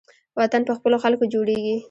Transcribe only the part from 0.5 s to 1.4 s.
په خپلو خلکو